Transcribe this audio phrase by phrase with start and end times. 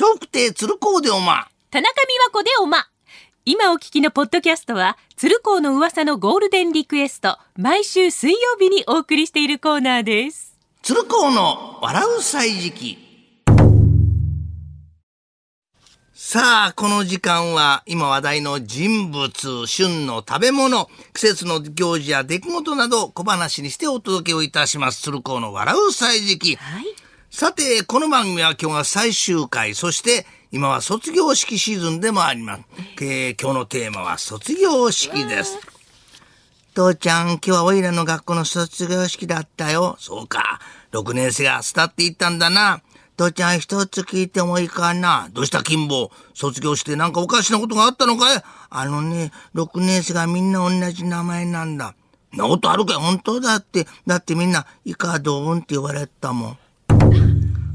[0.00, 1.46] 笑福亭鶴光でおま。
[1.70, 2.86] 田中美和子でおま。
[3.44, 10.56] 今お聞きのポッドキャストは、鶴光の噂のゴールデンリクエスト、毎週水曜日にお送りしているコーナーです。
[10.80, 13.10] 鶴光の笑う歳時記。
[16.14, 25.02] さあ、この時間は今話題の人物、旬の食べ物、季節の行事や出来事などを小話にしてお届けをいたします。
[25.02, 26.56] 鶴光の笑う歳時記。
[26.56, 26.84] はい。
[27.32, 32.62] さて、この番組は今日が最終回、そして今は卒業式シーズンでもあります。
[33.00, 35.56] えー今日のテーマは卒業式です。
[36.74, 39.96] 父ちゃん、今日はおいらの学校の卒業式だったよ。
[40.00, 40.58] そうか。
[40.90, 42.82] 6年生が巣立っていったんだな。
[43.16, 46.10] 父ちゃん一つ聞いてもいいかなどうした金坊？
[46.34, 48.42] 卒業してなんかおかしなことがあったのかい？
[48.70, 51.94] あのね、6年生がみんな同じ名前なんだ。
[52.32, 52.96] なことあるかい？
[52.96, 53.86] 本当だって。
[54.04, 56.58] だってみんな、以下どうんって言われたもん。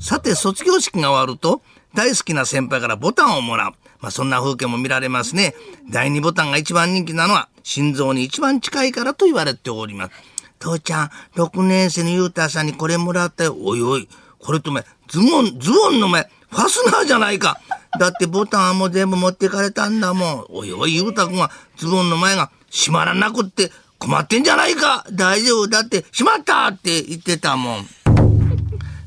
[0.00, 1.60] さて、卒業式が終わると、
[1.94, 3.72] 大好きな先輩からボタンをもらう。
[4.00, 5.54] まあ、そんな風景も見られますね。
[5.90, 10.12] 第二ボタンが一番人気なのは、心臓に一番近いからと言われております。
[10.60, 13.56] 父ちゃん、6年生のゆうたさんにこれもらったよ。
[13.60, 17.60] おいおい、これとめ、ズボン、ズボンの目、ファスナーじゃないか。
[17.98, 20.46] だってボタンはもう全部持ってかれたんだもん。
[20.50, 25.04] おいおい、ゆうたくんはズボンの前が閉まらなくって困ってんじゃないか。
[25.12, 27.88] 大丈夫だって、閉まったって言ってたもん。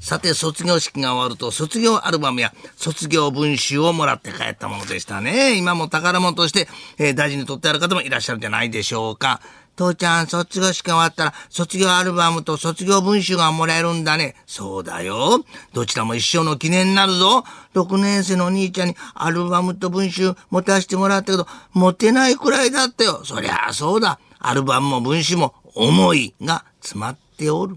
[0.00, 5.56] さて、卒業式が終わると、卒業アルバムや卒業文集をもらって帰ったものでしたね。
[5.56, 9.42] 今も宝物として、えー大事に取ってある方もいらっしゃるんじゃないでしょうか。
[9.76, 14.36] 父ちゃん、卒業式が終わったら、卒業アルバムと卒業文集がもらえるんだね。
[14.46, 15.44] そうだよ。
[15.74, 17.44] どちらも一生の記念になるぞ。
[17.74, 23.22] 6年生のお兄ちゃんにアルバムと文集持たせてもらったけど、持てないくらいだったよ。
[23.24, 24.18] そりゃあそうだ。
[24.38, 27.76] アルバムも文集も思いが詰まっておる。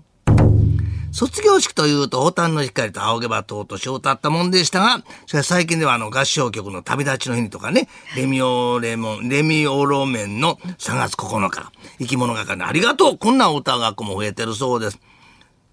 [1.13, 14.99] 卒業式というと、宝丹の光と仰げばとうと章立ったもんでしたが、しかし最近ではあの合唱曲の旅立ちの日にとかね、レミオレモン、レミオロメンの3月9日、生き物係のありがとうこんな歌学校も増えてるそうです。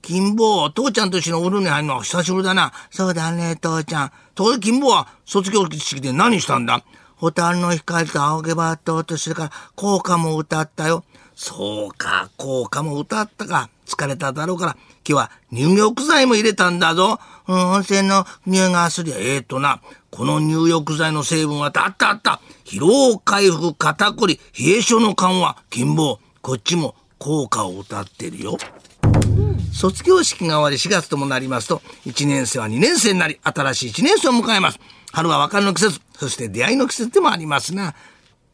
[0.03, 2.75] 金坊、父ちゃんと一緒にお風呂に入るのは久しぶりだな。
[2.91, 4.13] そうだね、父ちゃん。
[4.35, 6.85] ところで金坊は卒業式で何したんだ？
[7.17, 11.03] ホタルの光と仰げばとうとそれから校歌も歌ったよ。
[11.43, 13.71] そうか、校歌も歌ったか。
[13.87, 17.19] 疲れただろうから、今日は入浴剤も入れたんだぞ。
[17.49, 19.81] うん、温泉の匂いがすりゃええとな。
[20.11, 22.43] この入浴剤の成分はあったあった。
[22.67, 25.57] 疲労回復、肩こり、冷え性の緩和。
[25.71, 28.59] 金坊、こっちも効果を歌ってるよ。
[29.73, 34.79] 卒業式が終わり4月ともなりますと、1年生は2年生になり、新しい1年生を迎えます。
[35.11, 37.95] 春は別れの季節、そして出会いの季節でもありますな。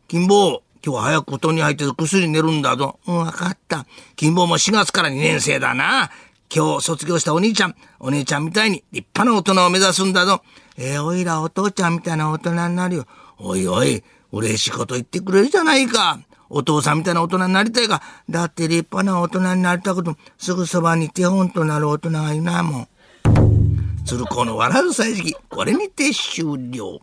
[0.07, 3.01] 金坊、今日は早く布団に入って薬寝るんだぞ。
[3.09, 3.87] うん、わかった。
[4.15, 6.13] 金坊も4月から2年生だな。
[6.49, 10.45] 今日卒業したお兄ちゃん、お姉ちゃんみたいに立派な大人を目指すんだぞ。
[10.79, 13.07] えー、おいらお父ちゃんみたいな大人になるよ。
[13.39, 16.21] おいおい、嬉しいこと言ってくれるじゃないか。
[16.49, 22.89] お父さんみたいな大人になりたいが、だって立派な大人になりたくても、すぐそばに手本となる大人がいないもん。
[24.05, 27.01] 鶴子の笑う歳時記、これにて終了。